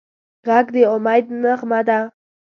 [0.47, 1.99] غږ د امید نغمه ده